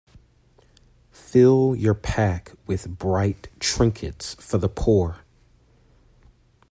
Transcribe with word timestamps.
Fill 1.11 1.75
your 1.75 1.93
pack 1.93 2.53
with 2.65 2.89
bright 2.97 3.49
trinkets 3.59 4.33
for 4.39 4.57
the 4.57 4.67
poor. 4.67 5.19